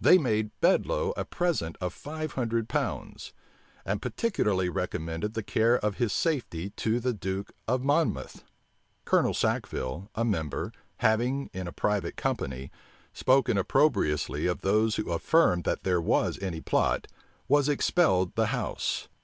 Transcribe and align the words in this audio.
They 0.00 0.18
made 0.18 0.52
Bedloe 0.60 1.12
a 1.16 1.24
present 1.24 1.76
of 1.80 1.92
five 1.92 2.34
hundred 2.34 2.68
pounds; 2.68 3.32
and 3.84 4.00
particularly 4.00 4.68
recommended 4.68 5.34
the 5.34 5.42
care 5.42 5.78
of 5.78 5.96
his 5.96 6.12
safety 6.12 6.70
to 6.76 7.00
the 7.00 7.12
duke 7.12 7.50
of 7.66 7.82
Monmouth. 7.82 8.44
Colonel 9.04 9.34
Sackville, 9.34 10.10
a 10.14 10.24
member, 10.24 10.70
having, 10.98 11.50
in 11.52 11.66
a 11.66 11.72
private 11.72 12.14
company, 12.14 12.70
spoken 13.12 13.58
opprobriously 13.58 14.46
of 14.46 14.60
those 14.60 14.94
who 14.94 15.10
affirmed 15.10 15.64
that 15.64 15.82
there 15.82 16.00
was 16.00 16.38
any 16.40 16.60
plot, 16.60 17.08
was 17.48 17.68
expelled 17.68 18.36
the 18.36 18.46
house. 18.54 19.08